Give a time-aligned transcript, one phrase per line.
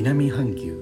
[0.00, 0.78] 南半球。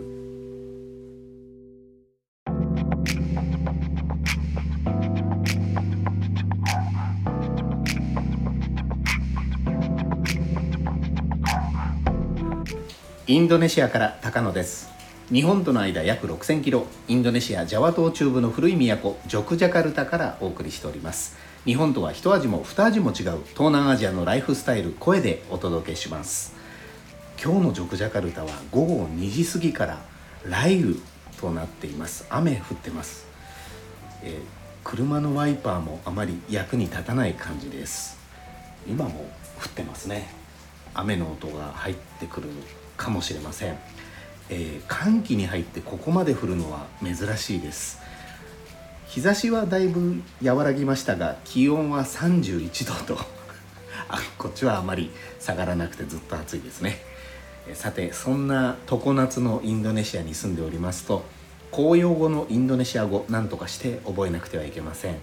[13.26, 14.90] インドネシアから高野です。
[15.33, 16.87] 日本との間約6000キロ。
[17.09, 21.39] インドネシアジャワ島中部の古い都ジョクジャカルタからお送りしております。
[21.65, 26.55] 日本とは一味も二味も違う東南アジアのライフスタイル声でお届けします。
[27.43, 29.99] 今日のジョクジャカルタは午後2時過ぎから
[30.45, 30.95] 雷雨
[31.39, 32.27] となっています。
[32.31, 33.27] 雨降ってます、
[34.23, 34.41] えー、
[34.83, 38.19] 車のワイパーもあまり役に立たない感じです。
[38.89, 39.21] 今も
[39.63, 40.29] 降ってますね。
[40.95, 42.49] 雨の音が入ってくる
[42.97, 43.79] かもしれません、
[44.49, 47.99] えー、寒気に入ってここまで降るのは珍しいです。
[49.09, 53.21] 日差しはだいぶ和らぎましたが気温は31度と。
[54.09, 56.97] あこっちはあまり下がらなくてずっと暑いですね。
[57.75, 61.25] さてそんな常夏のインドネシアに住んでおりますと
[61.71, 65.17] 公用語のインドネシア語何とかして覚えなくてはいけません。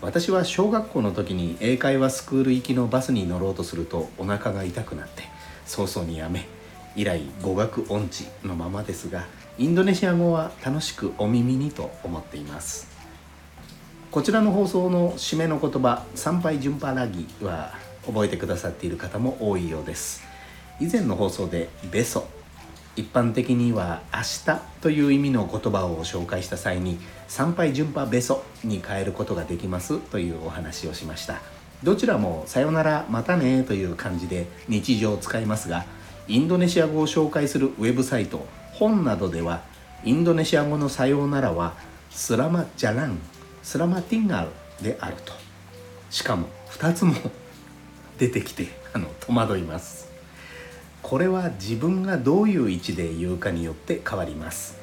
[0.00, 5.24] 私は小学校の時に英会話スクール行きのバスに乗ろうとするとお腹が痛くなって
[5.66, 6.46] 早々にやめ
[6.94, 9.26] 以来語学音痴のままですが
[9.58, 12.86] インドネシア語は楽しくお耳にと思っています。
[14.12, 17.74] こちらの放送の締めの言葉「参拝順パラギ」は
[18.06, 20.22] 覚えてくださっている方も多いようです。
[20.80, 22.26] 以前の放送で「ベソ」
[22.94, 26.98] 一般的には「明日」という意味の言葉を紹介した際に
[27.28, 31.40] 「参拝順波ベソ」に変えることができますというお話をしました。
[31.82, 35.84] どちらも「さよならまたね」という感じで日常を使いますが
[36.26, 39.62] インドネシア語を紹介するウェブサイト本などでは
[40.04, 41.74] インドネシア語のさようならは
[42.10, 43.18] スラマジャラン
[43.62, 44.48] スラマティンガル
[44.84, 45.32] であると。
[46.10, 47.14] しかも2つも
[48.18, 50.07] 出てきてあの戸惑います。
[51.02, 54.76] これは自分がどういう位置で言うかによって変わります。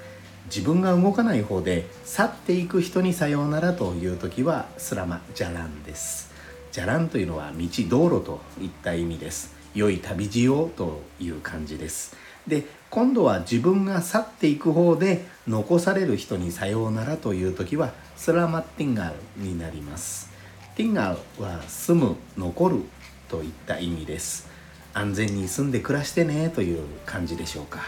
[0.48, 6.32] 自分が動かない方で去っていく人にさようならという時はスラマジャランです。
[6.72, 9.56] ジャランというのは道道路といった意味です。
[9.74, 12.16] 良い旅路をという感じです。
[12.48, 20.32] で今度は自分が去っていく方で残される人にさようならという時はスラマティンガルになります。
[20.76, 22.84] ティンガルは住む残る
[23.30, 24.55] といった意味です。
[24.96, 27.82] 安全に住んで暮らしてねという感じでしょうか。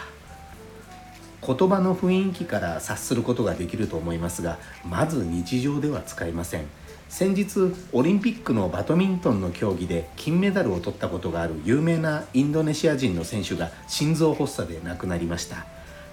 [1.42, 6.66] 言葉の雰囲気から察することができると思いますがまず日常では使いません。
[7.08, 15.66] 先日オリンピックのバドミントンの競技で金メダルを取ったことがある有名なインドネシア人の選手が心臓発作で亡くなりました。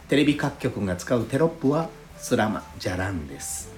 [0.09, 1.89] テレビ各局が使うテロップは
[2.19, 3.73] スラマ・ジャランです。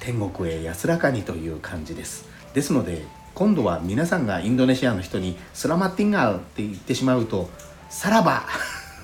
[0.00, 2.24] 天国へ安らかにという感じです。
[2.54, 3.04] ですので
[3.34, 7.48] 今度は皆さんがインドネシアの人にスラマッティンガーって言ってしまうと
[7.88, 8.44] さらば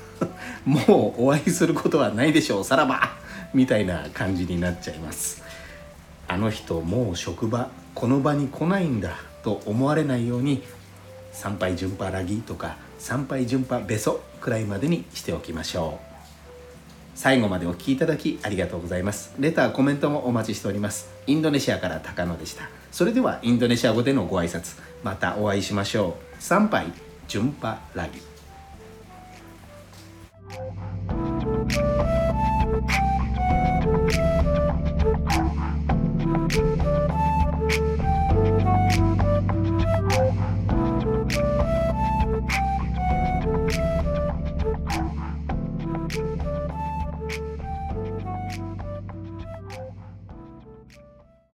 [0.67, 3.17] もうお会いすることはないでしょうさらば
[3.55, 5.43] みたいな感じになっちゃいます
[6.27, 10.63] あの人もう職場この場に来ないんだと思われないように
[11.33, 16.08] 参拝順波ラギとか参拝順波ベソくらいまでにしておきましょう。
[17.19, 19.35] 最後までお聴きいただきありがとうございます。
[19.41, 21.09] レターコメントもお待ちしております。
[21.27, 22.71] インドネシアから高野でした。
[22.93, 26.37] それではインドネシア語でのご挨拶またお会いしましょう。
[26.39, 26.93] 参拝
[27.27, 28.21] 順波ラギ。